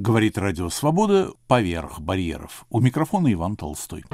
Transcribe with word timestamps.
Говорит 0.00 0.38
Радио 0.38 0.68
Свобода 0.70 1.32
поверх 1.48 1.98
барьеров. 1.98 2.66
У 2.70 2.78
микрофона 2.78 3.32
Иван 3.32 3.56
Толстой. 3.56 4.04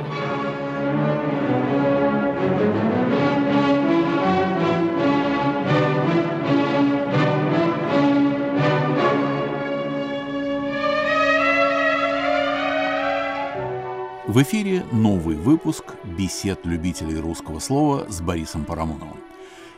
В 14.27 14.43
эфире 14.43 14.87
новый 14.91 15.37
выпуск 15.37 15.85
бесед 16.17 16.65
любителей 16.65 17.21
русского 17.21 17.59
слова 17.59 18.07
с 18.09 18.23
Борисом 18.23 18.65
Парамоновым. 18.65 19.19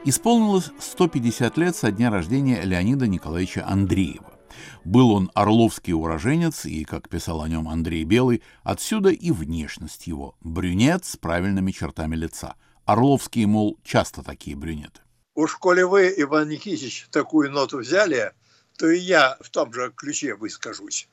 Исполнилось 0.04 0.70
150 0.78 1.58
лет 1.58 1.74
со 1.74 1.90
дня 1.90 2.10
рождения 2.10 2.60
Леонида 2.62 3.08
Николаевича 3.08 3.66
Андреева. 3.66 4.35
Был 4.84 5.10
он 5.12 5.30
орловский 5.34 5.92
уроженец, 5.92 6.64
и, 6.64 6.84
как 6.84 7.08
писал 7.08 7.42
о 7.42 7.48
нем 7.48 7.68
Андрей 7.68 8.04
Белый, 8.04 8.42
отсюда 8.62 9.10
и 9.10 9.30
внешность 9.30 10.06
его– 10.06 10.36
брюнет 10.40 11.04
с 11.04 11.16
правильными 11.16 11.70
чертами 11.70 12.16
лица. 12.16 12.54
Орловские, 12.84 13.46
мол, 13.46 13.78
часто 13.82 14.22
такие 14.22 14.56
брюнеты. 14.56 15.00
Уж 15.34 15.56
коли 15.56 15.82
вы, 15.82 16.14
Иван 16.16 16.48
Никитич, 16.48 17.08
такую 17.10 17.50
ноту 17.50 17.78
взяли, 17.78 18.32
то 18.78 18.88
и 18.88 18.98
я 18.98 19.36
в 19.40 19.50
том 19.50 19.72
же 19.72 19.92
ключе 19.94 20.34
выскажусь. 20.34 21.08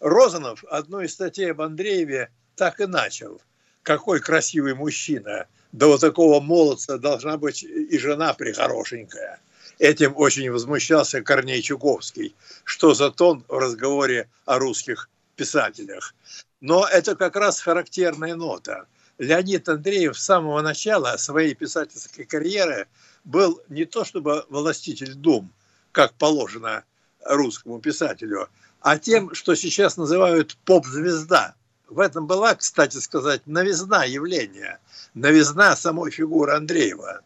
Розанов 0.00 0.64
одну 0.64 1.00
из 1.00 1.12
статей 1.12 1.50
об 1.50 1.60
Андрееве 1.60 2.30
так 2.56 2.80
и 2.80 2.86
начал. 2.86 3.40
Какой 3.82 4.20
красивый 4.20 4.74
мужчина– 4.74 5.46
да 5.74 5.88
вот 5.88 6.00
такого 6.00 6.40
молодца 6.40 6.98
должна 6.98 7.36
быть 7.36 7.64
и 7.64 7.98
жена 7.98 8.32
прихорошенькая. 8.32 9.40
Этим 9.78 10.14
очень 10.16 10.50
возмущался 10.50 11.22
Корней 11.22 11.62
Чуковский. 11.62 12.34
Что 12.64 12.94
за 12.94 13.10
тон 13.10 13.44
в 13.48 13.58
разговоре 13.58 14.28
о 14.44 14.58
русских 14.58 15.08
писателях? 15.36 16.14
Но 16.60 16.86
это 16.86 17.16
как 17.16 17.36
раз 17.36 17.60
характерная 17.60 18.34
нота. 18.34 18.86
Леонид 19.18 19.68
Андреев 19.68 20.18
с 20.18 20.24
самого 20.24 20.60
начала 20.60 21.16
своей 21.16 21.54
писательской 21.54 22.24
карьеры 22.24 22.88
был 23.24 23.60
не 23.68 23.84
то 23.84 24.04
чтобы 24.04 24.44
властитель 24.48 25.14
дум, 25.14 25.52
как 25.92 26.14
положено 26.14 26.84
русскому 27.24 27.80
писателю, 27.80 28.48
а 28.80 28.98
тем, 28.98 29.34
что 29.34 29.54
сейчас 29.54 29.96
называют 29.96 30.56
поп-звезда– 30.64 31.54
в 31.88 32.00
этом 32.00 32.26
была, 32.26 32.54
кстати 32.54 32.96
сказать, 32.96 33.46
новизна 33.46 34.04
явления, 34.04 34.80
новизна 35.14 35.76
самой 35.76 36.10
фигуры 36.10 36.54
Андреева. 36.54 37.20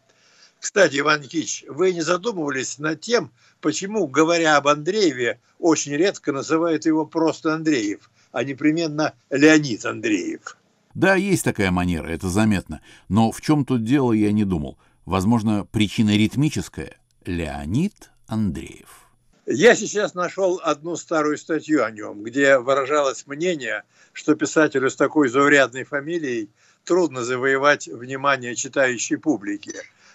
Кстати, 0.61 0.99
Иван 0.99 1.21
Никитич, 1.21 1.65
вы 1.69 1.93
не 1.93 2.01
задумывались 2.01 2.79
над 2.79 3.01
тем, 3.01 3.31
почему, 3.61 4.07
говоря 4.07 4.57
об 4.57 4.69
Андрееве, 4.69 5.41
очень 5.59 5.93
редко 5.93 6.33
называют 6.33 6.85
его 6.85 7.07
просто 7.07 7.55
Андреев, 7.55 8.11
а 8.33 8.43
непременно 8.43 9.15
Леонид 9.31 9.85
Андреев? 9.85 10.57
Да, 10.95 11.15
есть 11.15 11.45
такая 11.45 11.71
манера, 11.71 12.09
это 12.09 12.29
заметно. 12.29 12.81
Но 13.09 13.31
в 13.31 13.41
чем 13.41 13.65
тут 13.65 13.85
дело, 13.85 14.13
я 14.13 14.33
не 14.33 14.45
думал. 14.45 14.79
Возможно, 15.05 15.65
причина 15.65 16.17
ритмическая. 16.17 16.97
Леонид 17.25 18.11
Андреев. 18.27 19.07
Я 19.47 19.77
сейчас 19.77 20.15
нашел 20.15 20.61
одну 20.63 20.97
старую 20.97 21.39
статью 21.39 21.85
о 21.85 21.91
нем, 21.91 22.23
где 22.23 22.59
выражалось 22.59 23.27
мнение, 23.27 23.85
что 24.13 24.35
писателю 24.35 24.91
с 24.91 24.97
такой 24.97 25.29
заурядной 25.29 25.85
фамилией 25.85 26.51
трудно 26.85 27.23
завоевать 27.23 27.87
внимание 27.87 28.55
читающей 28.55 29.17
публики. 29.17 29.73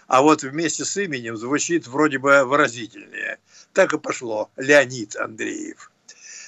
А 0.08 0.22
вот 0.22 0.44
вместе 0.44 0.86
с 0.86 0.98
именем 0.98 1.38
звучит 1.38 1.88
вроде 1.88 2.18
бы 2.20 2.44
выразительнее. 2.44 3.40
Так 3.74 3.94
и 3.94 3.98
пошло. 3.98 4.50
Леонид 4.58 5.16
Андреев. 5.16 5.92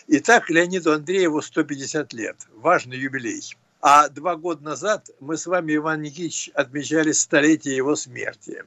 Итак, 0.07 0.49
Леониду 0.49 0.93
Андрееву 0.93 1.41
150 1.41 2.13
лет. 2.13 2.37
Важный 2.53 2.97
юбилей. 2.97 3.55
А 3.81 4.09
два 4.09 4.35
года 4.35 4.63
назад 4.63 5.09
мы 5.19 5.37
с 5.37 5.45
вами, 5.45 5.75
Иван 5.75 6.01
Никитич, 6.01 6.49
отмечали 6.53 7.11
столетие 7.11 7.75
его 7.75 7.95
смерти. 7.95 8.63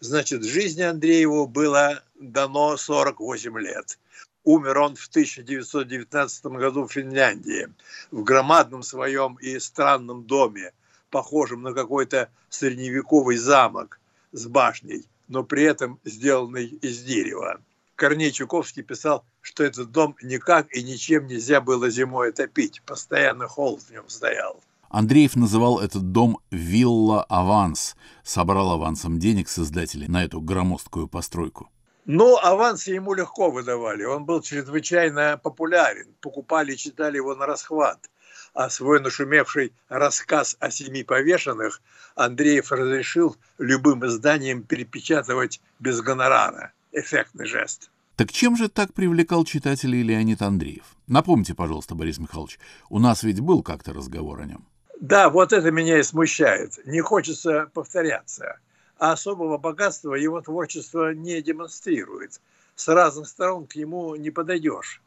Значит, 0.00 0.44
жизни 0.44 0.82
Андрееву 0.82 1.46
было 1.46 2.02
дано 2.18 2.76
48 2.76 3.58
лет. 3.58 3.98
Умер 4.44 4.78
он 4.78 4.96
в 4.96 5.06
1919 5.08 6.46
году 6.46 6.86
в 6.86 6.92
Финляндии, 6.92 7.68
в 8.10 8.22
громадном 8.22 8.82
своем 8.82 9.34
и 9.34 9.58
странном 9.58 10.24
доме, 10.24 10.72
похожем 11.10 11.62
на 11.62 11.74
какой-то 11.74 12.30
средневековый 12.48 13.36
замок 13.36 13.99
с 14.32 14.46
башней, 14.46 15.06
но 15.28 15.44
при 15.44 15.64
этом 15.64 15.98
сделанный 16.04 16.66
из 16.66 17.02
дерева. 17.02 17.60
Корней 17.96 18.32
Чуковский 18.32 18.82
писал, 18.82 19.24
что 19.42 19.62
этот 19.62 19.90
дом 19.90 20.16
никак 20.22 20.74
и 20.74 20.82
ничем 20.82 21.26
нельзя 21.26 21.60
было 21.60 21.90
зимой 21.90 22.30
отопить, 22.30 22.82
постоянно 22.86 23.46
холод 23.46 23.82
в 23.82 23.90
нем 23.90 24.08
стоял. 24.08 24.60
Андреев 24.88 25.36
называл 25.36 25.78
этот 25.78 26.10
дом 26.10 26.40
«Вилла 26.50 27.22
Аванс», 27.24 27.96
собрал 28.24 28.72
авансом 28.72 29.18
денег 29.18 29.48
с 29.48 29.58
издателей 29.58 30.08
на 30.08 30.24
эту 30.24 30.40
громоздкую 30.40 31.08
постройку. 31.08 31.70
Ну, 32.06 32.36
авансы 32.38 32.90
ему 32.92 33.14
легко 33.14 33.50
выдавали. 33.50 34.02
Он 34.04 34.24
был 34.24 34.40
чрезвычайно 34.40 35.38
популярен. 35.40 36.08
Покупали 36.20 36.74
читали 36.74 37.16
его 37.16 37.36
на 37.36 37.46
расхват. 37.46 38.10
А 38.54 38.68
свой 38.68 39.00
нашумевший 39.00 39.72
рассказ 39.88 40.56
о 40.60 40.70
семи 40.70 41.04
повешенных 41.04 41.80
Андреев 42.14 42.72
разрешил 42.72 43.36
любым 43.58 44.04
изданиям 44.06 44.62
перепечатывать 44.62 45.60
без 45.78 46.00
гонорара. 46.00 46.72
Эффектный 46.92 47.46
жест. 47.46 47.90
Так 48.16 48.32
чем 48.32 48.56
же 48.56 48.68
так 48.68 48.92
привлекал 48.92 49.44
читателей 49.44 50.02
Леонид 50.02 50.42
Андреев? 50.42 50.84
Напомните, 51.06 51.54
пожалуйста, 51.54 51.94
Борис 51.94 52.18
Михайлович, 52.18 52.58
у 52.88 52.98
нас 52.98 53.22
ведь 53.22 53.40
был 53.40 53.62
как-то 53.62 53.94
разговор 53.94 54.40
о 54.40 54.44
нем. 54.44 54.66
Да, 55.00 55.30
вот 55.30 55.54
это 55.54 55.70
меня 55.70 55.98
и 55.98 56.02
смущает. 56.02 56.78
Не 56.84 57.00
хочется 57.00 57.70
повторяться. 57.72 58.58
А 58.98 59.12
особого 59.12 59.56
богатства 59.56 60.14
его 60.14 60.42
творчество 60.42 61.14
не 61.14 61.40
демонстрирует. 61.40 62.40
С 62.74 62.86
разных 62.88 63.26
сторон 63.28 63.66
к 63.66 63.76
нему 63.76 64.14
не 64.16 64.30
подойдешь. 64.30 65.00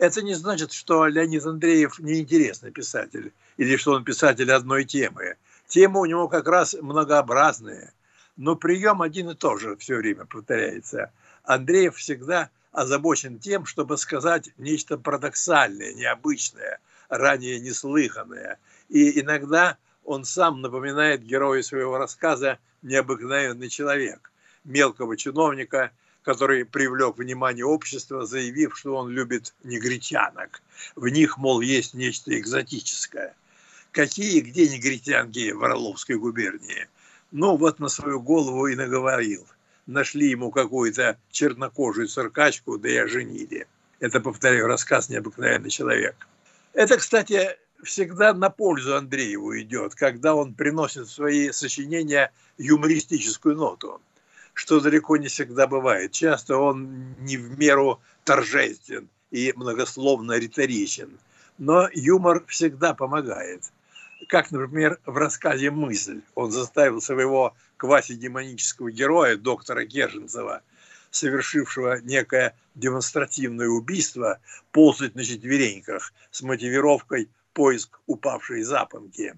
Это 0.00 0.22
не 0.22 0.34
значит, 0.34 0.72
что 0.72 1.06
Леонид 1.06 1.44
Андреев 1.44 1.98
неинтересный 1.98 2.72
писатель 2.72 3.32
или 3.58 3.76
что 3.76 3.92
он 3.92 4.02
писатель 4.02 4.50
одной 4.50 4.84
темы. 4.84 5.36
Темы 5.68 6.00
у 6.00 6.06
него 6.06 6.26
как 6.26 6.48
раз 6.48 6.74
многообразные, 6.74 7.92
но 8.36 8.56
прием 8.56 9.02
один 9.02 9.30
и 9.30 9.34
тот 9.34 9.60
же 9.60 9.76
все 9.76 9.96
время 9.96 10.24
повторяется. 10.24 11.12
Андреев 11.44 11.96
всегда 11.96 12.50
озабочен 12.72 13.38
тем, 13.38 13.66
чтобы 13.66 13.98
сказать 13.98 14.50
нечто 14.56 14.96
парадоксальное, 14.96 15.92
необычное, 15.92 16.80
ранее 17.08 17.60
неслыханное– 17.60 18.58
и 18.90 19.20
иногда 19.20 19.78
он 20.04 20.24
сам 20.24 20.60
напоминает 20.60 21.22
герою 21.22 21.62
своего 21.62 21.96
рассказа 21.96 22.58
необыкновенный 22.82 23.68
человек, 23.68 24.32
мелкого 24.64 25.16
чиновника, 25.16 25.92
который 26.22 26.64
привлек 26.64 27.18
внимание 27.18 27.64
общества, 27.64 28.26
заявив, 28.26 28.76
что 28.76 28.96
он 28.96 29.10
любит 29.10 29.54
негритянок. 29.64 30.62
В 30.96 31.08
них, 31.08 31.38
мол, 31.38 31.60
есть 31.60 31.94
нечто 31.94 32.38
экзотическое. 32.38 33.34
Какие 33.92 34.38
и 34.38 34.40
где 34.40 34.68
негритянки 34.68 35.50
в 35.50 35.64
Орловской 35.64 36.16
губернии? 36.16 36.88
Ну, 37.32 37.56
вот 37.56 37.78
на 37.78 37.88
свою 37.88 38.20
голову 38.20 38.66
и 38.66 38.76
наговорил. 38.76 39.46
Нашли 39.86 40.28
ему 40.28 40.50
какую-то 40.50 41.18
чернокожую 41.30 42.08
циркачку, 42.08 42.78
да 42.78 42.88
и 42.88 42.96
оженили. 42.96 43.66
Это, 43.98 44.20
повторяю, 44.20 44.66
рассказ 44.66 45.08
«Необыкновенный 45.08 45.70
человек». 45.70 46.28
Это, 46.72 46.98
кстати, 46.98 47.56
всегда 47.82 48.32
на 48.32 48.50
пользу 48.50 48.96
Андрееву 48.96 49.58
идет, 49.58 49.94
когда 49.94 50.34
он 50.34 50.54
приносит 50.54 51.08
в 51.08 51.12
свои 51.12 51.50
сочинения 51.50 52.32
юмористическую 52.58 53.56
ноту, 53.56 54.00
что 54.60 54.78
далеко 54.78 55.16
не 55.16 55.28
всегда 55.28 55.66
бывает. 55.66 56.12
Часто 56.12 56.58
он 56.58 57.14
не 57.20 57.38
в 57.38 57.58
меру 57.58 57.98
торжествен 58.24 59.08
и 59.30 59.54
многословно 59.56 60.38
риторичен, 60.38 61.18
но 61.56 61.88
юмор 61.94 62.44
всегда 62.46 62.92
помогает. 62.92 63.62
Как, 64.28 64.50
например, 64.50 64.98
в 65.06 65.16
рассказе 65.16 65.70
«Мысль» 65.70 66.20
он 66.34 66.50
заставил 66.50 67.00
своего 67.00 67.54
квасидемонического 67.78 68.90
героя, 68.90 69.38
доктора 69.38 69.86
Керженцева, 69.86 70.60
совершившего 71.10 71.98
некое 72.02 72.54
демонстративное 72.74 73.68
убийство, 73.68 74.40
ползать 74.72 75.14
на 75.14 75.24
четвереньках 75.24 76.12
с 76.30 76.42
мотивировкой– 76.42 77.30
поиск 77.54 77.98
упавшей 78.06 78.62
запонки. 78.62 79.34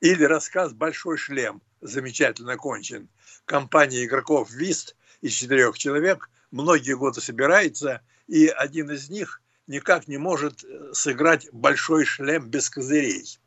Или 0.00 0.24
рассказ 0.24 0.72
«Большой 0.72 1.18
шлем» 1.18 1.60
замечательно 1.82 2.56
кончен. 2.56 3.08
Компания 3.44 4.04
игроков 4.04 4.50
ВИСТ 4.50 4.96
из 5.20 5.32
четырех 5.32 5.76
человек 5.76 6.30
многие 6.50 6.96
годы 6.96 7.20
собирается, 7.20 8.00
и 8.26 8.46
один 8.46 8.90
из 8.90 9.10
них 9.10 9.42
никак 9.66 10.08
не 10.08 10.16
может 10.16 10.64
э, 10.64 10.92
сыграть 10.94 11.48
большой 11.52 12.06
шлем 12.06 12.48
без 12.48 12.70
козырей. 12.70 13.38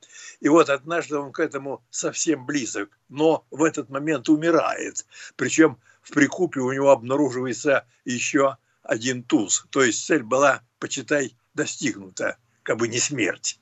И 0.41 0.47
вот 0.47 0.69
однажды 0.69 1.17
он 1.17 1.31
к 1.31 1.39
этому 1.39 1.83
совсем 1.89 2.45
близок, 2.45 2.89
но 3.09 3.45
в 3.49 3.63
этот 3.63 3.89
момент 3.89 4.29
умирает. 4.29 5.07
Причем 5.35 5.79
в 6.03 6.11
прикупе 6.11 6.59
у 6.59 6.71
него 6.71 6.91
обнаруживается 6.91 7.87
еще 8.05 8.57
один 8.83 9.23
туз. 9.23 9.65
То 9.71 9.83
есть 9.83 10.05
цель 10.05 10.23
была, 10.23 10.61
почитай, 10.77 11.35
достигнута, 11.55 12.37
как 12.61 12.77
бы 12.77 12.87
не 12.87 12.99
смерть. 12.99 13.59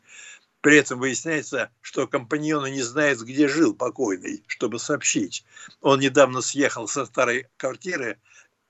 При 0.62 0.78
этом 0.78 1.00
выясняется, 1.00 1.72
что 1.82 2.08
компаньоны 2.08 2.70
не 2.70 2.84
знают, 2.84 3.22
где 3.22 3.48
жил 3.48 3.74
покойный, 3.74 4.44
чтобы 4.46 4.78
сообщить. 4.78 5.44
Он 5.82 6.00
недавно 6.00 6.42
съехал 6.42 6.88
со 6.88 7.06
старой 7.06 7.48
квартиры, 7.58 8.20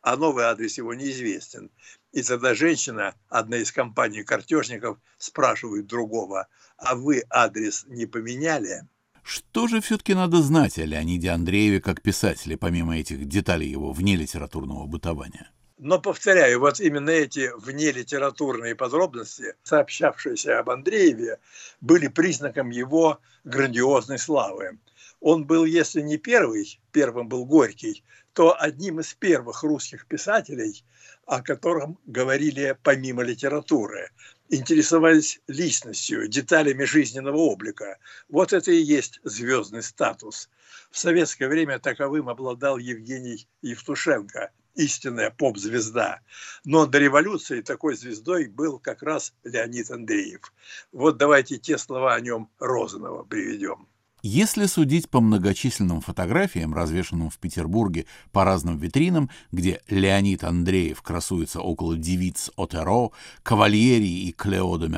а 0.01 0.15
новый 0.15 0.45
адрес 0.45 0.77
его 0.77 0.93
неизвестен. 0.93 1.69
И 2.13 2.23
тогда 2.23 2.55
женщина, 2.55 3.13
одна 3.29 3.57
из 3.57 3.71
компаний 3.71 4.23
картежников, 4.23 4.97
спрашивает 5.17 5.87
другого, 5.87 6.47
а 6.77 6.95
вы 6.95 7.23
адрес 7.29 7.85
не 7.87 8.05
поменяли? 8.05 8.87
Что 9.21 9.67
же 9.67 9.81
все-таки 9.81 10.13
надо 10.13 10.41
знать 10.41 10.79
о 10.79 10.85
Леониде 10.85 11.29
Андрееве 11.29 11.79
как 11.79 12.01
писателе, 12.01 12.57
помимо 12.57 12.97
этих 12.97 13.27
деталей 13.27 13.69
его 13.69 13.91
внелитературного 13.91 14.87
бытования? 14.87 15.51
Но, 15.81 15.99
повторяю, 15.99 16.59
вот 16.59 16.79
именно 16.79 17.09
эти 17.09 17.51
внелитературные 17.57 18.75
подробности, 18.75 19.55
сообщавшиеся 19.63 20.59
об 20.59 20.69
Андрееве, 20.69 21.39
были 21.81 22.07
признаком 22.07 22.69
его 22.69 23.19
грандиозной 23.45 24.19
славы. 24.19 24.77
Он 25.21 25.43
был, 25.43 25.65
если 25.65 26.01
не 26.01 26.17
первый, 26.17 26.79
первым 26.91 27.27
был 27.27 27.45
Горький, 27.45 28.03
то 28.33 28.55
одним 28.61 28.99
из 28.99 29.15
первых 29.15 29.63
русских 29.63 30.05
писателей, 30.05 30.85
о 31.25 31.41
котором 31.41 31.97
говорили 32.05 32.77
помимо 32.83 33.23
литературы, 33.23 34.11
интересовались 34.49 35.41
личностью, 35.47 36.27
деталями 36.27 36.83
жизненного 36.83 37.37
облика. 37.37 37.97
Вот 38.29 38.53
это 38.53 38.71
и 38.71 38.79
есть 38.79 39.19
звездный 39.23 39.81
статус. 39.81 40.47
В 40.91 40.99
советское 40.99 41.47
время 41.47 41.79
таковым 41.79 42.29
обладал 42.29 42.77
Евгений 42.77 43.47
Евтушенко, 43.63 44.51
истинная 44.75 45.29
поп-звезда. 45.31 46.21
Но 46.63 46.85
до 46.85 46.99
революции 46.99 47.61
такой 47.61 47.95
звездой 47.95 48.47
был 48.47 48.79
как 48.79 49.03
раз 49.03 49.33
Леонид 49.43 49.91
Андреев. 49.91 50.53
Вот 50.91 51.17
давайте 51.17 51.57
те 51.57 51.77
слова 51.77 52.15
о 52.15 52.21
нем 52.21 52.49
Розанова 52.59 53.23
приведем. 53.23 53.87
Если 54.23 54.67
судить 54.67 55.09
по 55.09 55.19
многочисленным 55.19 55.99
фотографиям, 55.99 56.75
развешанным 56.75 57.31
в 57.31 57.39
Петербурге 57.39 58.05
по 58.31 58.43
разным 58.43 58.77
витринам, 58.77 59.31
где 59.51 59.81
Леонид 59.89 60.43
Андреев 60.43 61.01
красуется 61.01 61.59
около 61.61 61.97
девиц 61.97 62.51
Отеро, 62.55 63.09
Кавальери 63.41 64.27
и 64.27 64.31
Клео 64.31 64.77
де 64.77 64.89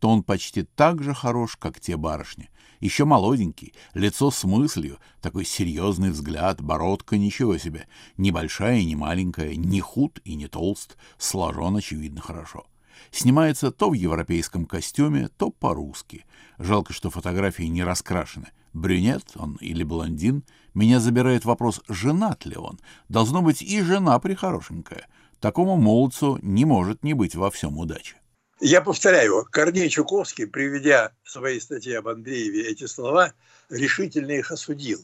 то 0.00 0.08
он 0.08 0.22
почти 0.22 0.64
так 0.64 1.02
же 1.02 1.14
хорош, 1.14 1.56
как 1.56 1.80
те 1.80 1.96
барышни. 1.96 2.50
Еще 2.82 3.04
молоденький, 3.04 3.74
лицо 3.94 4.32
с 4.32 4.42
мыслью, 4.42 4.98
такой 5.20 5.44
серьезный 5.44 6.10
взгляд, 6.10 6.60
бородка, 6.60 7.16
ничего 7.16 7.56
себе. 7.56 7.86
Небольшая 8.16 8.78
и 8.78 8.84
не 8.84 8.96
маленькая, 8.96 9.54
не 9.54 9.78
худ 9.78 10.20
и 10.24 10.34
не 10.34 10.48
толст, 10.48 10.96
сложен, 11.16 11.76
очевидно, 11.76 12.20
хорошо. 12.20 12.66
Снимается 13.12 13.70
то 13.70 13.90
в 13.90 13.92
европейском 13.92 14.66
костюме, 14.66 15.28
то 15.28 15.50
по-русски. 15.50 16.24
Жалко, 16.58 16.92
что 16.92 17.08
фотографии 17.08 17.62
не 17.62 17.84
раскрашены. 17.84 18.48
Брюнет 18.72 19.30
он 19.36 19.58
или 19.60 19.84
блондин. 19.84 20.42
Меня 20.74 20.98
забирает 20.98 21.44
вопрос, 21.44 21.82
женат 21.88 22.46
ли 22.46 22.56
он. 22.56 22.80
Должно 23.08 23.42
быть 23.42 23.62
и 23.62 23.80
жена 23.80 24.18
прихорошенькая. 24.18 25.06
Такому 25.38 25.76
молодцу 25.76 26.40
не 26.42 26.64
может 26.64 27.04
не 27.04 27.14
быть 27.14 27.36
во 27.36 27.52
всем 27.52 27.78
удачи. 27.78 28.16
Я 28.64 28.80
повторяю, 28.80 29.44
Корней 29.50 29.88
Чуковский, 29.88 30.46
приведя 30.46 31.10
в 31.24 31.32
своей 31.32 31.60
статье 31.60 31.98
об 31.98 32.06
Андрееве 32.06 32.68
эти 32.68 32.86
слова, 32.86 33.32
решительно 33.68 34.30
их 34.30 34.52
осудил. 34.52 35.00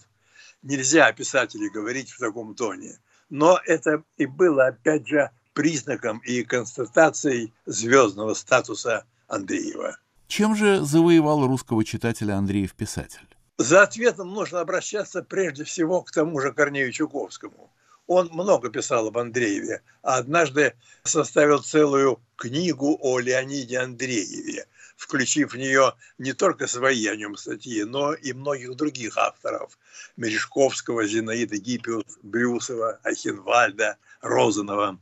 Нельзя 0.62 1.06
о 1.06 1.12
писателе 1.12 1.68
говорить 1.68 2.12
в 2.12 2.20
таком 2.20 2.54
тоне. 2.54 3.00
Но 3.30 3.58
это 3.66 4.04
и 4.16 4.26
было, 4.26 4.68
опять 4.68 5.08
же, 5.08 5.32
признаком 5.54 6.18
и 6.18 6.44
констатацией 6.44 7.52
звездного 7.66 8.34
статуса 8.34 9.06
Андреева. 9.26 9.98
Чем 10.28 10.54
же 10.54 10.84
завоевал 10.84 11.44
русского 11.44 11.84
читателя 11.84 12.34
Андреев-писатель? 12.34 13.26
За 13.56 13.82
ответом 13.82 14.34
нужно 14.34 14.60
обращаться 14.60 15.24
прежде 15.24 15.64
всего 15.64 16.02
к 16.02 16.12
тому 16.12 16.38
же 16.38 16.52
Корнею 16.52 16.92
Чуковскому. 16.92 17.72
Он 18.08 18.30
много 18.32 18.70
писал 18.70 19.06
об 19.08 19.18
Андрееве, 19.18 19.82
а 20.02 20.16
однажды 20.16 20.74
составил 21.04 21.62
целую 21.62 22.18
книгу 22.36 22.98
о 23.02 23.18
Леониде 23.18 23.78
Андрееве, 23.78 24.66
включив 24.96 25.52
в 25.52 25.58
нее 25.58 25.92
не 26.16 26.32
только 26.32 26.66
свои 26.66 27.06
о 27.06 27.16
нем 27.16 27.36
статьи, 27.36 27.84
но 27.84 28.14
и 28.14 28.32
многих 28.32 28.74
других 28.76 29.18
авторов– 29.18 29.78
Мережковского, 30.16 31.06
Зинаида 31.06 31.58
Гиппиус, 31.58 32.18
Брюсова, 32.22 32.98
Ахенвальда, 33.02 33.98
Розанова. 34.22 34.98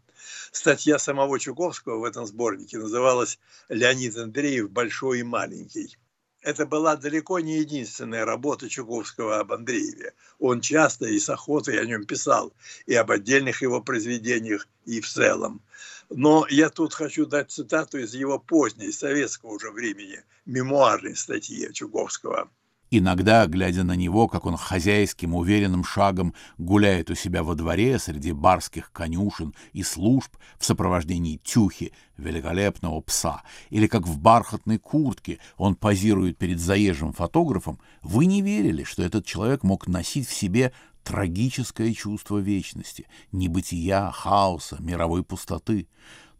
Статья 0.50 0.98
самого 0.98 1.38
Чуковского 1.38 2.00
в 2.00 2.04
этом 2.04 2.26
сборнике 2.26 2.78
называлась 2.78 3.38
«Леонид 3.68 4.16
Андреев. 4.16 4.68
Большой 4.68 5.20
и 5.20 5.22
маленький». 5.22 5.96
Это 6.46 6.64
была 6.64 6.94
далеко 6.94 7.40
не 7.40 7.58
единственная 7.58 8.24
работа 8.24 8.68
Чуковского 8.68 9.40
об 9.40 9.52
Андрееве. 9.52 10.14
Он 10.38 10.60
часто 10.60 11.06
и 11.06 11.18
с 11.18 11.28
охотой 11.28 11.80
о 11.80 11.84
нем 11.84 12.04
писал, 12.04 12.52
и 12.86 12.94
об 12.94 13.10
отдельных 13.10 13.62
его 13.62 13.82
произведениях, 13.82 14.68
и 14.84 15.00
в 15.00 15.08
целом. 15.08 15.60
Но 16.08 16.46
я 16.48 16.70
тут 16.70 16.94
хочу 16.94 17.26
дать 17.26 17.50
цитату 17.50 17.98
из 17.98 18.14
его 18.14 18.38
поздней, 18.38 18.92
советского 18.92 19.54
уже 19.54 19.72
времени, 19.72 20.22
мемуарной 20.44 21.16
статьи 21.16 21.68
Чуковского– 21.72 22.48
Иногда, 22.90 23.46
глядя 23.46 23.82
на 23.82 23.96
него, 23.96 24.28
как 24.28 24.46
он 24.46 24.56
хозяйским, 24.56 25.34
уверенным 25.34 25.82
шагом 25.82 26.34
гуляет 26.56 27.10
у 27.10 27.16
себя 27.16 27.42
во 27.42 27.56
дворе 27.56 27.98
среди 27.98 28.30
барских 28.30 28.92
конюшен 28.92 29.54
и 29.72 29.82
служб 29.82 30.36
в 30.58 30.64
сопровождении 30.64 31.40
тюхи, 31.42 31.92
великолепного 32.16 33.00
пса, 33.00 33.42
или 33.70 33.88
как 33.88 34.06
в 34.06 34.18
бархатной 34.18 34.78
куртке 34.78 35.38
он 35.56 35.74
позирует 35.74 36.38
перед 36.38 36.60
заезжим 36.60 37.12
фотографом, 37.12 37.80
вы 38.02 38.26
не 38.26 38.40
верили, 38.40 38.84
что 38.84 39.02
этот 39.02 39.26
человек 39.26 39.64
мог 39.64 39.88
носить 39.88 40.28
в 40.28 40.34
себе 40.34 40.72
трагическое 41.02 41.92
чувство 41.92 42.38
вечности, 42.38 43.06
небытия, 43.32 44.10
хаоса, 44.10 44.76
мировой 44.80 45.22
пустоты. 45.22 45.88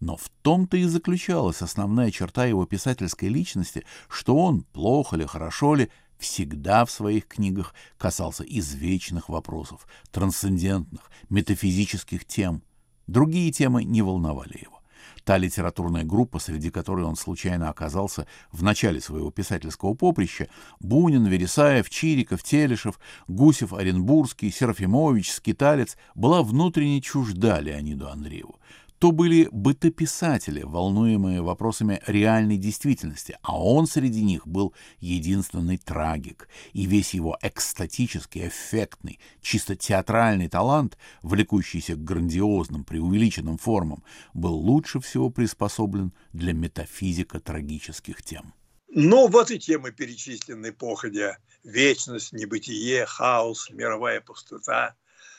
Но 0.01 0.17
в 0.17 0.29
том-то 0.43 0.77
и 0.77 0.85
заключалась 0.85 1.63
основная 1.63 2.11
черта 2.11 2.45
его 2.45 2.67
писательской 2.67 3.29
личности, 3.29 3.85
что 4.09 4.37
он, 4.37 4.63
плохо 4.63 5.17
ли, 5.17 5.27
хорошо 5.27 5.75
ли, 5.75 5.91
всегда 6.19 6.85
в 6.85 6.91
своих 6.91 7.27
книгах 7.27 7.75
касался 7.99 8.45
извечных 8.45 9.29
вопросов, 9.29 9.87
трансцендентных, 10.11 11.11
метафизических 11.29 12.25
тем. 12.25 12.63
Другие 13.07 13.53
темы 13.53 13.85
не 13.85 14.03
волновали 14.03 14.59
его. 14.63 14.77
Та 15.25 15.39
литературная 15.39 16.05
группа, 16.05 16.39
среди 16.39 16.71
которой 16.71 17.05
он 17.05 17.17
случайно 17.17 17.69
оказался 17.69 18.27
в 18.53 18.63
начале 18.63 19.01
своего 19.01 19.31
писательского 19.31 19.95
поприща, 19.95 20.49
Бунин, 20.79 21.27
Вересаев, 21.27 21.91
Чириков, 21.91 22.45
Телешев, 22.45 23.01
Гусев, 23.27 23.73
Оренбургский, 23.73 24.53
Серафимович, 24.53 25.33
Скиталец, 25.33 25.97
была 26.15 26.43
внутренне 26.43 27.01
чужда 27.01 27.61
Леониду 27.61 28.09
Андрееву 28.09 28.61
то 28.99 29.13
были 29.13 29.49
бытописатели, 29.51 30.63
волнуемые 30.63 31.43
вопросами 31.43 32.01
реальной 32.07 32.57
действительности, 32.57 33.39
а 33.43 33.61
он 33.61 33.87
среди 33.87 34.23
них 34.23 34.47
был 34.47 34.75
единственный 35.01 35.79
трагик, 35.79 36.49
и 36.73 36.87
весь 36.87 37.15
его 37.15 37.39
экстатический, 37.43 38.49
эффектный, 38.49 39.19
чисто 39.41 39.77
театральный 39.77 40.49
талант, 40.49 40.97
влекущийся 41.23 41.95
к 41.95 42.05
грандиозным, 42.05 42.85
преувеличенным 42.85 43.59
формам, 43.59 44.03
был 44.35 44.55
лучше 44.55 45.01
всего 45.01 45.31
приспособлен 45.31 46.13
для 46.33 46.53
метафизика 46.53 47.41
трагических 47.41 48.23
тем. 48.23 48.55
Ну, 48.89 49.29
вот 49.29 49.51
и 49.51 49.59
темы 49.59 49.93
перечислены 49.93 50.73
походя. 50.73 51.39
Вечность, 51.65 52.33
небытие, 52.33 53.05
хаос, 53.05 53.69
мировая 53.71 54.21
пустота. 54.21 54.95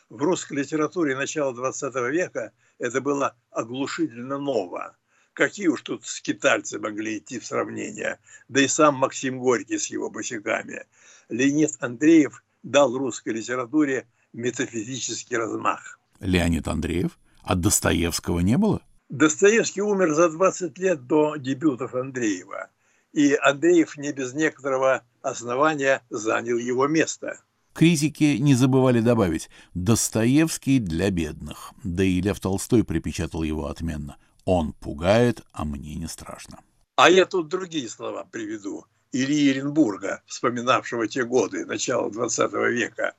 В 0.09 0.23
русской 0.23 0.53
литературе 0.53 1.15
начала 1.15 1.51
XX 1.53 2.11
века– 2.11 2.53
это 2.79 3.01
было 3.01 3.35
оглушительно 3.51 4.37
ново. 4.37 4.95
Какие 5.33 5.67
уж 5.67 5.81
тут 5.81 6.05
скитальцы 6.05 6.79
могли 6.79 7.17
идти 7.17 7.39
в 7.39 7.45
сравнение, 7.45 8.19
да 8.47 8.61
и 8.61 8.67
сам 8.67 8.95
Максим 8.95 9.39
Горький 9.39 9.77
с 9.77 9.87
его 9.87 10.09
босиками. 10.09 10.85
Леонид 11.29 11.71
Андреев 11.79 12.43
дал 12.63 12.97
русской 12.97 13.33
литературе 13.33 14.07
метафизический 14.31 15.35
размах. 15.35 15.99
Леонид 16.21 16.67
Андреев? 16.67 17.19
А 17.43 17.55
Достоевского 17.55 18.39
не 18.39 18.57
было? 18.57 18.81
Достоевский 19.09 19.81
умер 19.81 20.13
за 20.13 20.29
20 20.29 20.77
лет 20.77 21.05
до 21.05 21.35
дебютов 21.35 21.95
Андреева. 21.95 22.69
И 23.11 23.35
Андреев 23.35 23.97
не 23.97 24.11
без 24.13 24.33
некоторого 24.33 25.03
основания 25.21 26.01
занял 26.09 26.57
его 26.57 26.87
место. 26.87 27.39
Критики 27.77 28.37
не 28.39 28.55
забывали 28.55 29.01
добавить 29.01 29.51
«Достоевский 29.75 30.79
для 30.79 31.11
бедных», 31.11 31.73
да 31.83 32.03
и 32.03 32.19
Лев 32.21 32.39
Толстой 32.39 32.83
припечатал 32.83 33.43
его 33.43 33.67
отменно. 33.67 34.17
«Он 34.45 34.73
пугает, 34.73 35.43
а 35.51 35.63
мне 35.63 35.93
не 35.93 36.07
страшно». 36.07 36.59
А 36.95 37.07
я 37.07 37.27
тут 37.27 37.49
другие 37.49 37.87
слова 37.87 38.25
приведу. 38.31 38.87
Ильи 39.11 39.49
Еренбурга, 39.49 40.23
вспоминавшего 40.25 41.07
те 41.07 41.23
годы, 41.23 41.67
начала 41.67 42.09
20 42.09 42.51
века, 42.71 43.13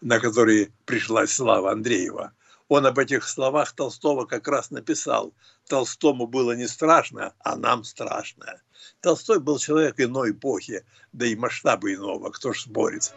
на 0.00 0.20
которые 0.20 0.70
пришлась 0.84 1.32
слава 1.32 1.72
Андреева. 1.72 2.30
Он 2.68 2.86
об 2.86 3.00
этих 3.00 3.24
словах 3.24 3.72
Толстого 3.72 4.26
как 4.26 4.46
раз 4.46 4.70
написал. 4.70 5.34
Толстому 5.66 6.28
было 6.28 6.52
не 6.52 6.68
страшно, 6.68 7.34
а 7.40 7.56
нам 7.56 7.82
страшно. 7.82 8.60
Толстой 9.00 9.40
был 9.40 9.58
человек 9.58 9.98
иной 9.98 10.30
эпохи, 10.30 10.84
да 11.12 11.26
и 11.26 11.34
масштаба 11.34 11.92
иного, 11.92 12.30
кто 12.30 12.52
ж 12.52 12.60
спорит. 12.60 13.12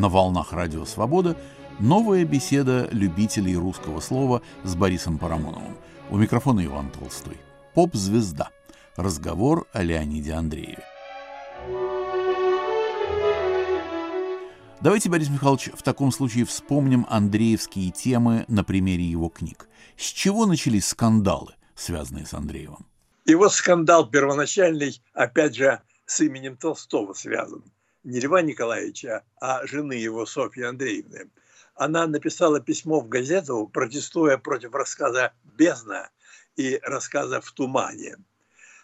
На 0.00 0.08
волнах 0.08 0.54
Радио 0.54 0.86
Свобода 0.86 1.36
новая 1.78 2.24
беседа 2.24 2.88
любителей 2.90 3.54
русского 3.54 4.00
слова 4.00 4.40
с 4.64 4.74
Борисом 4.74 5.18
Парамоновым. 5.18 5.76
У 6.08 6.16
микрофона 6.16 6.64
Иван 6.64 6.90
Толстой. 6.90 7.36
Поп-звезда. 7.74 8.48
Разговор 8.96 9.66
о 9.74 9.82
Леониде 9.82 10.32
Андрееве. 10.32 10.82
Давайте, 14.80 15.10
Борис 15.10 15.28
Михайлович, 15.28 15.68
в 15.74 15.82
таком 15.82 16.12
случае 16.12 16.46
вспомним 16.46 17.04
андреевские 17.10 17.90
темы 17.90 18.46
на 18.48 18.64
примере 18.64 19.04
его 19.04 19.28
книг. 19.28 19.68
С 19.98 20.04
чего 20.04 20.46
начались 20.46 20.88
скандалы, 20.88 21.52
связанные 21.74 22.24
с 22.24 22.32
Андреевым? 22.32 22.86
Вот 23.26 23.52
скандал 23.52 24.08
первоначальный, 24.08 24.98
опять 25.12 25.56
же, 25.56 25.82
с 26.06 26.22
именем 26.22 26.56
Толстого 26.56 27.12
связан. 27.12 27.62
Не 28.02 28.20
Льва 28.20 28.40
Николаевича, 28.40 29.24
а 29.40 29.66
жены 29.66 29.92
его 29.92 30.24
Софьи 30.24 30.62
Андреевны. 30.62 31.30
Она 31.74 32.06
написала 32.06 32.58
письмо 32.58 33.00
в 33.00 33.08
газету, 33.08 33.66
протестуя 33.66 34.38
против 34.38 34.74
рассказа 34.74 35.32
«Бездна» 35.44 36.08
и 36.56 36.80
рассказа 36.82 37.42
«В 37.42 37.52
тумане». 37.52 38.16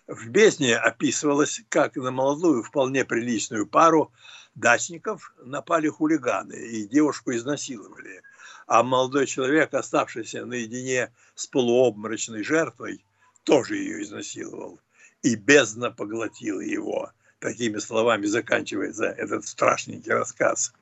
В 0.06 0.28
«Бездне» 0.28 0.76
описывалось, 0.76 1.62
как 1.70 1.96
на 1.96 2.10
молодую, 2.10 2.62
вполне 2.62 3.06
приличную 3.06 3.66
пару 3.66 4.12
дачников 4.54 5.34
напали 5.42 5.88
хулиганы 5.88 6.54
и 6.54 6.86
девушку 6.86 7.32
изнасиловали. 7.32 8.22
А 8.66 8.82
молодой 8.82 9.26
человек, 9.26 9.72
оставшийся 9.72 10.44
наедине 10.44 11.10
с 11.34 11.46
полуобморочной 11.46 12.42
жертвой, 12.42 13.04
тоже 13.44 13.76
ее 13.76 14.02
изнасиловал. 14.02 14.78
И 15.22 15.36
бездна 15.36 15.90
поглотила 15.90 16.60
его. 16.60 17.12
Такими 17.38 17.78
словами 17.78 18.26
заканчивается 18.26 19.04
этот 19.04 19.46
страшненький 19.46 20.12
рассказ. 20.12 20.72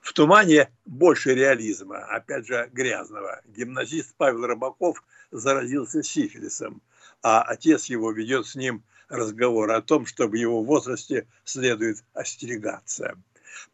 В 0.00 0.12
«Тумане» 0.12 0.70
больше 0.86 1.34
реализма, 1.34 1.98
опять 1.98 2.46
же 2.46 2.68
грязного. 2.72 3.42
Гимназист 3.46 4.14
Павел 4.16 4.46
Рыбаков 4.46 5.04
заразился 5.30 6.02
сифилисом, 6.02 6.82
а 7.22 7.42
отец 7.42 7.86
его 7.86 8.10
ведет 8.10 8.46
с 8.46 8.54
ним 8.56 8.82
разговор 9.08 9.70
о 9.70 9.82
том, 9.82 10.06
что 10.06 10.26
в 10.26 10.34
его 10.34 10.62
возрасте 10.62 11.26
следует 11.44 12.04
остерегаться. 12.12 13.14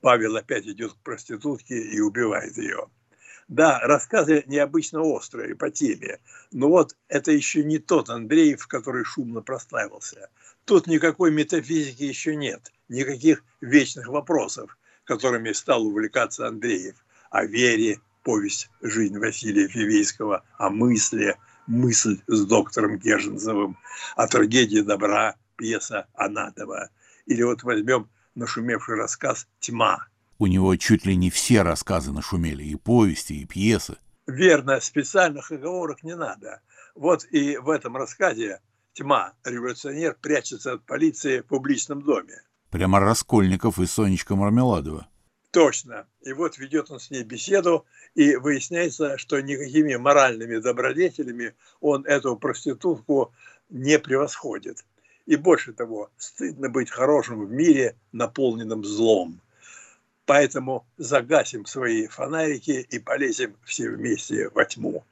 Павел 0.01 0.37
опять 0.37 0.67
идет 0.67 0.93
к 0.93 0.99
проститутке 0.99 1.79
и 1.79 2.01
убивает 2.01 2.57
ее. 2.59 2.89
Да, 3.49 3.81
рассказы 3.81 4.43
необычно 4.47 5.03
острые 5.03 5.55
по 5.55 5.71
теме, 5.71 6.19
но 6.51 6.69
вот 6.69 6.97
это 7.09 7.31
еще 7.31 7.63
не 7.63 7.79
тот 7.79 8.09
Андреев, 8.09 8.67
который 8.67 9.05
шумно 9.05 9.43
прославился. 9.43 10.31
Тут 10.65 10.87
никакой 10.87 11.31
метафизики 11.31 12.05
еще 12.05 12.37
нет, 12.37 12.73
никаких 12.89 13.45
вечных 13.61 14.09
вопросов, 14.09 14.79
которыми 15.05 15.53
стал 15.53 15.87
увлекаться 15.87 16.49
Андреев. 16.49 16.97
О 17.31 17.45
вере, 17.45 18.01
повесть 18.23 18.71
«Жизнь 18.81 19.19
Василия 19.19 19.69
Фивейского», 19.69 20.45
о 20.59 20.71
мысли– 20.71 21.37
мысль 21.67 22.21
с 22.27 22.45
доктором 22.47 22.99
Герженцевым, 22.99 23.77
о 24.17 24.27
трагедии 24.27 24.81
добра, 24.81 25.37
пьеса 25.57 26.07
Анатова. 26.15 26.91
Или 27.27 27.43
вот 27.43 27.63
возьмем 27.63 28.09
нашумевший 28.35 28.97
рассказ 28.97 29.47
«Тьма». 29.61 30.07
У 30.39 30.47
него 30.47 30.75
чуть 30.77 31.07
ли 31.07 31.17
не 31.17 31.31
все 31.31 31.63
рассказы 31.63 32.13
нашумели, 32.13 32.65
и 32.65 32.75
повести, 32.75 33.35
и 33.35 33.47
пьесы. 33.47 33.97
Верно, 34.27 34.81
специальных 34.81 35.53
оговорок 35.53 36.03
не 36.03 36.17
надо. 36.17 36.61
Вот 36.95 37.25
и 37.31 37.57
в 37.57 37.71
этом 37.71 37.97
рассказе 37.97 38.61
«Тьма» 38.95 39.33
революционер 39.45 40.17
прячется 40.21 40.75
от 40.75 40.87
полиции 40.87 41.41
в 41.41 41.47
публичном 41.47 42.03
доме. 42.03 42.43
Прямо 42.71 43.01
Раскольников 43.01 43.81
и 43.81 43.87
Сонечка 43.87 44.37
Мармеладова. 44.37 45.09
Точно. 45.51 46.07
И 46.23 46.33
вот 46.33 46.59
ведет 46.59 46.91
он 46.91 47.01
с 47.01 47.11
ней 47.11 47.25
беседу, 47.25 47.87
и 48.15 48.37
выясняется, 48.37 49.19
что 49.19 49.41
никакими 49.41 49.97
моральными 49.97 50.59
добродетелями 50.59 51.55
он 51.81 52.05
эту 52.07 52.37
проститутку 52.37 53.33
не 53.69 53.99
превосходит. 53.99 54.85
И 55.27 55.37
больше 55.37 55.73
того, 55.73 56.11
стыдно 56.17 56.69
быть 56.69 56.91
хорошим 56.91 57.47
в 57.47 57.51
мире, 57.51 57.97
наполненном 58.13 58.85
злом. 58.85 59.41
Поэтому 60.25 60.87
загасим 60.97 61.67
свои 61.67 62.07
фонарики 62.07 62.87
и 62.89 62.99
полезем 63.01 63.57
все 63.65 63.91
вместе 63.91 64.51
во 64.51 64.65
тьму. 64.65 65.05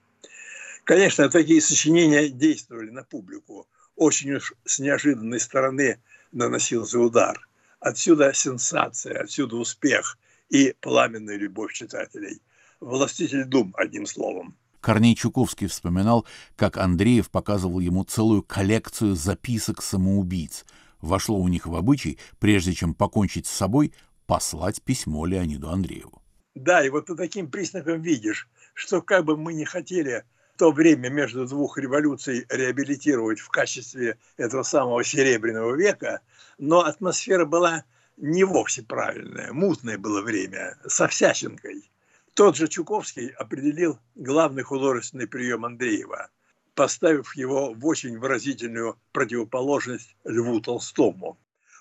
Конечно, 0.85 1.29
такие 1.29 1.61
сочинения 1.61 2.29
действовали 2.29 2.91
на 2.91 3.05
публику. 3.05 3.69
Очень 3.97 4.33
уж 4.33 4.55
с 4.65 4.79
неожиданной 4.79 5.39
стороны 5.39 6.01
наносился 6.33 6.99
удар. 6.99 7.49
Отсюда 7.79 8.33
сенсация, 8.33 9.21
отсюда 9.21 9.57
успех 9.57 10.19
и 10.49 10.75
пламенная 10.81 11.37
любовь 11.37 11.73
читателей– 11.73 12.41
властитель 12.81 13.45
дум, 13.45 13.75
одним 13.77 14.07
словом. 14.07 14.57
Корней 14.81 15.15
Чуковский 15.15 15.69
вспоминал, 15.69 16.27
как 16.57 16.77
Андреев 16.77 17.31
показывал 17.31 17.79
ему 17.79 18.03
целую 18.03 18.43
коллекцию 18.43 19.15
записок 19.15 19.81
самоубийц. 19.81 20.65
Вошло 21.01 21.39
у 21.39 21.47
них 21.47 21.67
в 21.67 21.77
обычай, 21.77 22.19
прежде 22.41 22.73
чем 22.73 22.95
покончить 22.95 23.47
с 23.47 23.53
собой, 23.53 23.93
послать 24.27 24.83
письмо 24.83 25.25
Леониду 25.27 25.71
Андрееву. 25.71 26.21
Да, 26.55 26.85
и 26.85 26.91
вот 26.91 27.07
по 27.07 27.15
таким 27.15 27.51
признакам 27.51 28.03
видишь, 28.03 28.49
что 28.75 29.01
как 29.01 29.25
бы 29.25 29.37
мы 29.37 29.55
не 29.55 29.65
хотели 29.65 30.25
то 30.57 30.71
время 30.73 31.09
между 31.09 31.47
двух 31.47 31.79
революций 31.79 32.47
реабилитировать 32.49 33.41
в 33.41 33.49
качестве 33.49 34.19
этого 34.37 34.63
самого 34.63 35.03
Серебряного 35.05 35.75
века, 35.75 36.21
но 36.59 36.81
атмосфера 36.81 37.45
была 37.45 37.85
не 38.17 38.45
вовсе 38.45 38.83
правильная, 38.83 39.53
мутное 39.53 39.99
было 39.99 40.23
время, 40.23 40.79
со 40.87 41.09
всячинкой. 41.09 41.91
Тот 42.35 42.57
же 42.57 42.69
Чуковский 42.69 43.29
определил 43.29 43.99
главный 44.15 44.63
художественный 44.63 45.27
прием 45.27 45.65
Андреева, 45.65 46.31
поставив 46.75 47.35
его 47.37 47.75
в 47.75 47.87
очень 47.87 48.19
выразительную 48.19 48.99
противоположность 49.13 50.17
Льву 50.25 50.61
Толстому. 50.61 51.39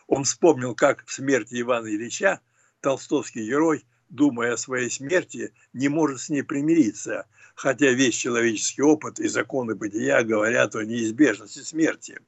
Он 0.08 0.24
вспомнил, 0.24 0.76
как 0.76 1.06
в 1.06 1.14
смерти 1.14 1.62
Ивана 1.62 1.88
Ильича 1.88 2.42
толстовский 2.82 3.46
герой, 3.46 3.86
думая 4.12 4.54
о 4.54 4.58
своей 4.58 4.92
смерти, 4.92 5.54
не 5.74 5.88
может 5.88 6.22
с 6.22 6.30
ней 6.30 6.44
примириться, 6.44 7.26
хотя 7.56 7.92
весь 7.92 8.16
человеческий 8.16 8.82
опыт 8.82 9.20
и 9.20 9.28
законы 9.28 9.74
бытия 9.74 10.24
говорят 10.24 10.76
о 10.76 10.84
неизбежности 10.84 11.60
смерти. 11.60 12.20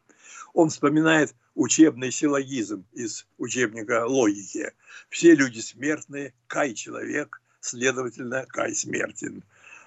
Он 0.54 0.70
вспоминает 0.70 1.36
учебный 1.56 2.12
силлогизм 2.12 2.86
из 2.94 3.28
учебника 3.38 4.06
логики. 4.06 4.72
Все 5.10 5.36
люди 5.36 5.60
смертные, 5.60 6.34
Кай– 6.48 6.74
человек, 6.75 7.42
следовательно, 7.60 8.46
Кай 8.48 8.74
смертен. 8.74 9.44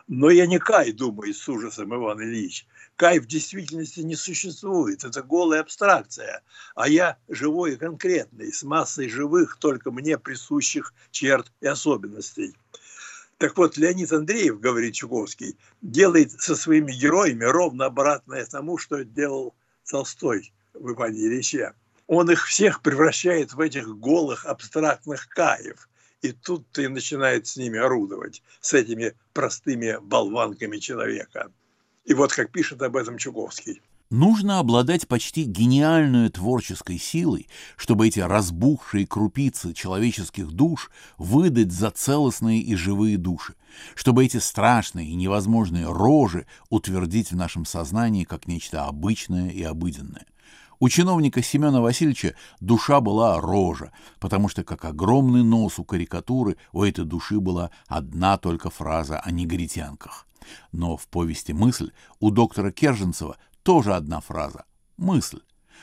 Но 0.06 0.30
я 0.30 0.46
не 0.46 0.58
Кай, 0.58 0.92
думает 0.92 1.36
с 1.36 1.48
ужасом 1.48 1.94
Иван 1.94 2.22
Ильич. 2.22 2.66
Кай 2.96 3.18
в 3.18 3.26
действительности 3.26 4.00
не 4.00 4.16
существует, 4.16 5.04
это 5.04 5.22
голая 5.22 5.60
абстракция, 5.60 6.42
а 6.74 6.88
я 6.88 7.18
живой 7.28 7.74
и 7.74 7.76
конкретный, 7.76 8.50
с 8.50 8.62
массой 8.62 9.10
живых, 9.10 9.58
только 9.58 9.90
мне 9.90 10.18
присущих 10.18 10.94
черт 11.10 11.52
и 11.60 11.66
особенностей. 11.66 12.56
Так 13.36 13.58
вот, 13.58 13.76
Леонид 13.76 14.10
Андреев, 14.14 14.60
говорит 14.60 14.94
Чуковский, 14.94 15.58
делает 15.82 16.32
со 16.40 16.56
своими 16.56 16.92
героями 16.92 17.44
ровно 17.44 17.84
обратное 17.84 18.46
тому, 18.46 18.78
что 18.78 19.04
делал 19.04 19.54
Толстой 19.84 20.54
в 20.72 20.90
Иване 20.92 21.20
Ильиче. 21.20 21.74
Он 22.06 22.30
их 22.30 22.46
всех 22.46 22.80
превращает 22.80 23.52
в 23.52 23.60
этих 23.60 23.88
голых 23.98 24.46
абстрактных 24.46 25.28
каев– 25.28 25.88
и 26.22 26.32
тут 26.32 26.66
ты 26.72 26.88
начинает 26.88 27.46
с 27.46 27.56
ними 27.56 27.78
орудовать, 27.78 28.42
с 28.60 28.72
этими 28.74 29.14
простыми 29.32 29.98
болванками 30.00 30.78
человека. 30.78 31.52
И 32.06 32.14
вот 32.14 32.32
как 32.32 32.50
пишет 32.52 32.80
об 32.82 32.96
этом 32.96 33.18
Чуковский. 33.18 33.82
Нужно 34.10 34.60
обладать 34.60 35.08
почти 35.08 35.42
гениальной 35.42 36.28
творческой 36.28 36.96
силой, 36.96 37.48
чтобы 37.76 38.06
эти 38.06 38.20
разбухшие 38.20 39.04
крупицы 39.04 39.74
человеческих 39.74 40.52
душ 40.52 40.92
выдать 41.18 41.72
за 41.72 41.90
целостные 41.90 42.60
и 42.60 42.76
живые 42.76 43.18
души, 43.18 43.56
чтобы 43.96 44.24
эти 44.24 44.36
страшные 44.36 45.08
и 45.08 45.16
невозможные 45.16 45.90
рожи 45.90 46.46
утвердить 46.70 47.32
в 47.32 47.36
нашем 47.36 47.64
сознании 47.64 48.22
как 48.22 48.46
нечто 48.46 48.84
обычное 48.84 49.50
и 49.50 49.64
обыденное. 49.64 50.26
У 50.78 50.88
чиновника 50.88 51.42
Семена 51.42 51.80
Васильевича 51.80 52.36
душа 52.60 53.00
была 53.00 53.40
рожа, 53.40 53.90
потому 54.20 54.48
что, 54.48 54.62
как 54.62 54.84
огромный 54.84 55.42
нос 55.42 55.80
у 55.80 55.84
карикатуры, 55.84 56.58
у 56.72 56.84
этой 56.84 57.04
души 57.04 57.40
была 57.40 57.72
одна 57.88 58.38
только 58.38 58.70
фраза 58.70 59.18
о 59.18 59.32
негритянках. 59.32 60.26
Но 60.72 60.96
в 60.96 61.08
повести 61.08 61.52
«Мысль» 61.52 61.92
у 62.20 62.30
доктора 62.30 62.70
Керженцева 62.70 63.36
тоже 63.62 63.94
одна 63.94 64.20
фраза— 64.20 64.64
«мысль». 64.96 65.40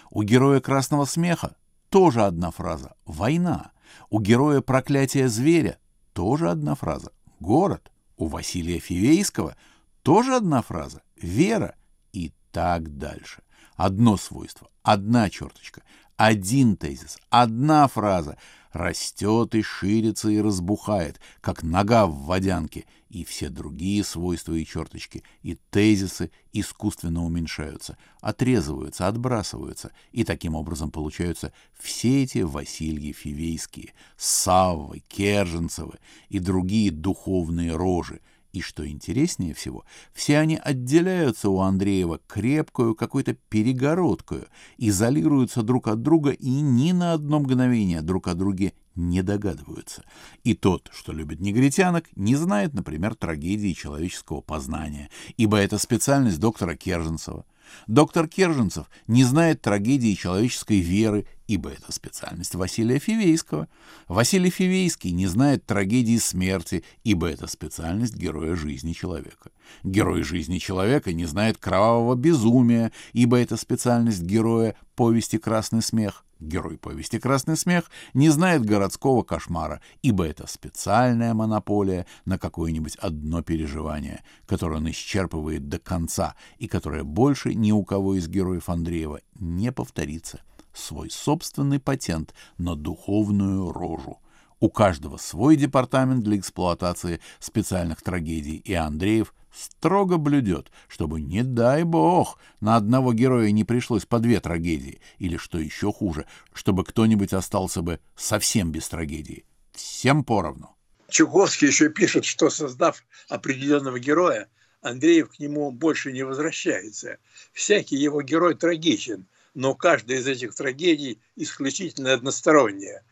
У 0.09 0.23
героя 0.23 0.59
«Красного 0.59 1.05
смеха» 1.05 1.55
тоже 1.89 2.23
одна 2.23 2.51
фраза— 2.51 2.95
«война». 3.05 3.71
У 4.09 4.19
героя 4.19 4.61
«Проклятия 4.61 5.27
зверя» 5.27 5.77
тоже 6.13 6.49
одна 6.49 6.75
фраза. 6.75 7.11
Город. 7.39 7.91
У 8.17 8.27
Василия 8.27 8.79
Фивейского 8.79 9.55
тоже 10.01 10.35
одна 10.35 10.61
фраза. 10.61 11.01
Вера. 11.15 11.75
И 12.11 12.31
так 12.51 12.97
дальше. 12.97 13.43
Одно 13.75 14.17
свойство, 14.17 14.69
одна 14.83 15.29
черточка, 15.29 15.81
один 16.15 16.77
тезис, 16.77 17.17
одна 17.29 17.87
фраза 17.87 18.37
растет 18.73 19.55
и 19.55 19.61
ширится 19.61 20.29
и 20.29 20.41
разбухает, 20.41 21.19
как 21.41 21.63
нога 21.63 22.07
в 22.07 22.25
водянке, 22.25 22.85
и 23.09 23.23
все 23.23 23.49
другие 23.49 24.03
свойства 24.03 24.53
и 24.53 24.65
черточки, 24.65 25.23
и 25.43 25.57
тезисы 25.69 26.31
искусственно 26.51 27.23
уменьшаются, 27.23 27.97
отрезываются, 28.21 29.07
отбрасываются, 29.07 29.91
и 30.11 30.23
таким 30.23 30.55
образом 30.55 30.89
получаются 30.89 31.53
все 31.79 32.23
эти 32.23 32.39
Васильи 32.39 33.11
Фивейские, 33.11 33.93
Саввы, 34.17 35.03
Керженцевы 35.07 35.99
и 36.29 36.39
другие 36.39 36.89
духовные 36.89 37.75
рожи, 37.75 38.19
и 38.53 38.61
что 38.61 38.87
интереснее 38.87 39.53
всего, 39.55 39.83
все 40.13 40.37
они 40.37 40.57
отделяются 40.57 41.49
у 41.49 41.59
Андреева 41.59 42.19
крепкую 42.27 42.95
какой-то 42.95 43.33
перегородкою, 43.49 44.47
изолируются 44.77 45.63
друг 45.63 45.87
от 45.87 46.03
друга 46.03 46.29
и 46.29 46.49
ни 46.49 46.91
на 46.91 47.13
одно 47.13 47.39
мгновение 47.39 48.01
друг 48.01 48.27
о 48.27 48.35
друге 48.35 48.73
не 48.95 49.23
догадываются. 49.23 50.03
И 50.43 50.53
тот, 50.53 50.89
что 50.93 51.13
любит 51.13 51.39
негритянок, 51.39 52.05
не 52.15 52.35
знает, 52.35 52.75
например, 52.75 53.15
трагедии 53.15 53.73
человеческого 53.73 54.41
познания, 54.41 55.09
ибо 55.35 55.57
это 55.57 55.79
специальность 55.79 56.39
доктора 56.39 56.75
Керженцева. 56.75 57.45
Доктор 57.87 58.27
Керженцев 58.27 58.89
не 59.07 59.23
знает 59.23 59.61
трагедии 59.61 60.13
человеческой 60.13 60.79
веры, 60.79 61.25
ибо 61.47 61.69
это 61.69 61.91
специальность 61.91 62.55
Василия 62.55 62.99
Фивейского. 62.99 63.67
Василий 64.07 64.49
Фивейский 64.49 65.11
не 65.11 65.27
знает 65.27 65.65
трагедии 65.65 66.17
смерти, 66.17 66.83
ибо 67.03 67.27
это 67.27 67.47
специальность 67.47 68.15
героя 68.15 68.55
жизни 68.55 68.93
человека. 68.93 69.51
Герой 69.83 70.23
жизни 70.23 70.57
человека 70.57 71.13
не 71.13 71.25
знает 71.25 71.57
кровавого 71.57 72.15
безумия, 72.15 72.91
ибо 73.13 73.37
это 73.37 73.57
специальность 73.57 74.21
героя 74.21 74.75
повести 74.95 75.37
«Красный 75.37 75.81
смех». 75.81 76.25
Герой 76.43 76.77
повести 76.77 77.19
«Красный 77.19 77.57
смех» 77.57 77.89
не 78.13 78.29
знает 78.29 78.65
городского 78.65 79.23
кошмара, 79.23 79.81
ибо 80.01 80.25
это 80.25 80.45
специальная 80.47 81.33
монополия 81.33 82.05
на 82.25 82.37
какое-нибудь 82.37 82.95
одно 82.97 83.41
переживание, 83.41 84.23
которое 84.45 84.77
он 84.77 84.89
исчерпывает 84.89 85.69
до 85.69 85.79
конца 85.79 86.35
и 86.57 86.67
которое 86.67 87.03
больше 87.03 87.53
ни 87.53 87.71
у 87.71 87.83
кого 87.83 88.15
из 88.15 88.27
героев 88.27 88.69
Андреева 88.69 89.21
не 89.39 89.71
повторится. 89.71 90.41
Свой 90.73 91.09
собственный 91.09 91.79
патент 91.79 92.33
на 92.57 92.75
духовную 92.75 93.71
рожу. 93.71 94.17
У 94.63 94.69
каждого 94.69 95.17
свой 95.17 95.57
департамент 95.57 96.23
для 96.23 96.37
эксплуатации 96.37 97.19
специальных 97.41 98.01
трагедий, 98.01 98.55
и 98.63 98.73
Андреев 98.73 99.33
строго 99.53 100.15
блюдет, 100.15 100.71
чтобы, 100.87 101.19
не 101.19 101.43
дай 101.43 101.83
бог, 101.83 102.39
на 102.61 102.77
одного 102.77 103.11
героя 103.11 103.51
не 103.51 103.65
пришлось 103.65 104.05
по 104.05 104.19
две 104.19 104.39
трагедии, 104.39 105.01
или, 105.17 105.35
что 105.35 105.59
еще 105.59 105.91
хуже, 105.91 106.27
чтобы 106.53 106.85
кто-нибудь 106.85 107.33
остался 107.33 107.81
бы 107.81 107.99
совсем 108.15 108.71
без 108.71 108.87
трагедии. 108.87 109.43
Всем 109.73 110.23
поровну. 110.23 110.73
Чуковский 111.09 111.67
еще 111.67 111.89
пишет, 111.89 112.23
что 112.23 112.49
создав 112.49 113.03
определенного 113.27 113.99
героя, 113.99 114.47
Андреев 114.81 115.27
к 115.31 115.39
нему 115.39 115.71
больше 115.71 116.13
не 116.13 116.23
возвращается. 116.23 117.17
Всякий 117.51 117.97
его 117.97 118.21
герой 118.21 118.55
трагичен, 118.55 119.25
но 119.55 119.75
каждая 119.75 120.19
из 120.19 120.27
этих 120.27 120.55
трагедий 120.55 121.19
исключительно 121.35 122.13
односторонняя. 122.13 123.03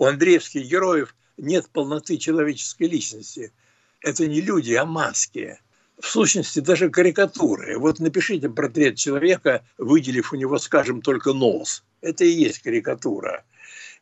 У 0.00 0.06
андреевских 0.06 0.66
героев 0.66 1.14
нет 1.36 1.68
полноты 1.68 2.16
человеческой 2.16 2.88
личности. 2.88 3.52
Это 4.00 4.26
не 4.26 4.40
люди, 4.40 4.72
а 4.72 4.86
маски 4.86 5.58
в 5.98 6.06
сущности, 6.06 6.60
даже 6.60 6.88
карикатуры. 6.88 7.78
Вот 7.78 8.00
напишите 8.00 8.48
портрет 8.48 8.96
человека, 8.96 9.62
выделив 9.76 10.32
у 10.32 10.36
него, 10.36 10.56
скажем, 10.56 11.02
только 11.02 11.34
нос. 11.34 11.84
Это 12.00 12.24
и 12.24 12.30
есть 12.30 12.60
карикатура. 12.60 13.44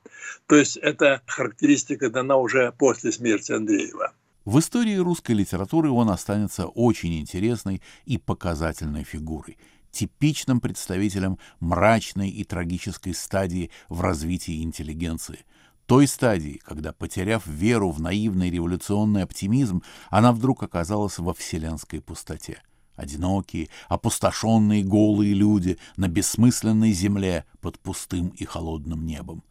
То 0.46 0.56
есть 0.56 0.76
эта 0.76 1.22
характеристика 1.26 2.10
дана 2.10 2.36
уже 2.36 2.70
после 2.72 3.12
смерти 3.12 3.52
Андреева. 3.52 4.12
В 4.44 4.58
истории 4.58 4.96
русской 4.96 5.32
литературы 5.32 5.88
он 5.90 6.10
останется 6.10 6.66
очень 6.66 7.18
интересной 7.18 7.80
и 8.04 8.18
показательной 8.18 9.04
фигурой, 9.04 9.56
типичным 9.90 10.60
представителем 10.60 11.38
мрачной 11.60 12.28
и 12.28 12.44
трагической 12.44 13.14
стадии 13.14 13.70
в 13.88 14.02
развитии 14.02 14.62
интеллигенции– 14.62 15.46
той 15.86 16.06
стадии, 16.06 16.62
когда, 16.64 16.94
потеряв 16.94 17.46
веру 17.46 17.90
в 17.90 18.00
наивный 18.00 18.50
революционный 18.50 19.22
оптимизм, 19.22 19.82
она 20.08 20.32
вдруг 20.32 20.62
оказалась 20.62 21.18
во 21.18 21.34
вселенской 21.34 22.00
пустоте– 22.00 22.62
Одинокие, 22.96 23.68
опустошенные 23.88 24.84
голые 24.84 25.34
люди 25.34 25.78
на 25.96 26.08
бессмысленной 26.08 26.92
земле 26.92 27.44
под 27.60 27.78
пустым 27.80 28.28
и 28.28 28.44
холодным 28.44 29.04
небом. 29.04 29.42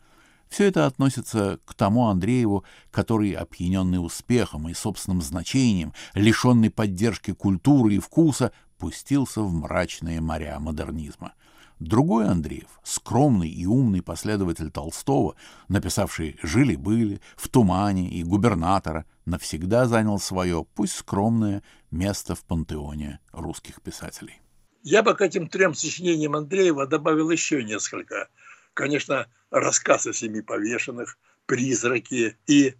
Все 0.54 0.66
это 0.66 0.86
относится 0.86 1.60
к 1.66 1.74
тому 1.74 2.08
Андрееву, 2.10 2.64
который, 2.92 3.32
опьяненный 3.32 3.98
успехом 3.98 4.70
и 4.70 4.76
собственным 4.76 5.22
значением, 5.22 5.94
лишенный 6.14 6.70
поддержки 6.70 7.34
культуры 7.34 7.96
и 7.96 8.00
вкуса, 8.00 8.52
пустился 8.78 9.42
в 9.42 9.52
мрачные 9.52 10.22
моря 10.22 10.60
модернизма. 10.60 11.34
Другой 11.80 12.28
Андреев, 12.28 12.80
скромный 12.84 13.50
и 13.50 13.66
умный 13.66 14.02
последователь 14.02 14.70
Толстого, 14.70 15.36
написавший 15.70 16.38
«Жили-были», 16.44 17.20
«В 17.36 17.50
тумане» 17.50 18.08
и 18.10 18.24
«Губернатора», 18.24 19.06
навсегда 19.26 19.88
занял 19.88 20.20
свое, 20.20 20.66
пусть 20.76 20.94
скромное, 20.94 21.64
место 21.94 22.36
в 22.36 22.44
пантеоне 22.44 23.20
русских 23.32 23.82
писателей. 23.82 24.42
Я 24.82 25.04
бы 25.04 25.16
к 25.16 25.22
этим 25.22 25.48
трем 25.48 25.74
сочинениям 25.74 26.36
Андреева 26.36 26.88
добавил 26.88 27.30
еще 27.30 27.64
несколько. 27.64 28.28
Конечно, 28.74 29.28
рассказ 29.52 30.08
о 30.08 30.14
семи 30.14 30.42
повешенных, 30.42 31.18
призраки 31.46 32.38
и 32.48 32.76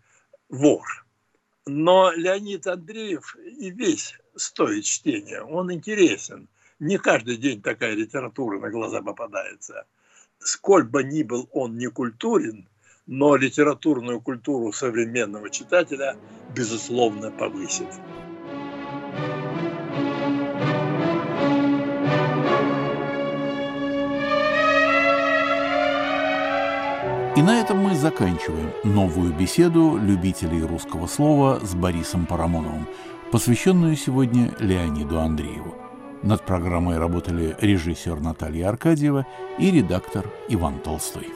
вор. 0.50 1.06
Но 1.66 2.12
Леонид 2.12 2.68
Андреев 2.68 3.38
и 3.38 3.70
весь 3.70 4.20
стоит 4.36 4.84
чтения. 4.84 5.42
Он 5.42 5.72
интересен 5.72 6.50
не 6.80 6.98
каждый 6.98 7.38
день 7.38 7.62
такая 7.62 7.94
литература 7.94 8.60
на 8.60 8.70
глаза 8.70 9.02
попадается. 9.02 9.86
Сколь 10.40 10.84
бы 10.84 11.04
ни 11.04 11.24
был 11.24 11.48
он 11.54 11.78
не 11.78 11.88
культурен, 11.88 12.68
но 13.06 13.38
литературную 13.38 14.20
культуру 14.20 14.74
современного 14.74 15.50
читателя, 15.50 16.18
безусловно, 16.54 17.32
повысит. 17.32 17.88
На 27.44 27.60
этом 27.60 27.80
мы 27.80 27.96
заканчиваем 27.96 28.72
новую 28.86 29.34
беседу 29.34 29.98
любителей 29.98 30.64
русского 30.64 31.08
слова 31.08 31.60
с 31.62 31.76
Борисом 31.76 32.26
Парамоновым, 32.26 32.88
посвященную 33.32 33.98
сегодня 33.98 34.52
Леониду 34.60 35.20
Андрееву. 35.20 35.76
Над 36.22 36.46
программой 36.46 36.98
работали 36.98 37.58
режиссер 37.60 38.22
Наталья 38.22 38.70
Аркадьева 38.70 39.26
и 39.60 39.72
редактор 39.72 40.26
Иван 40.48 40.80
Толстой. 40.80 41.28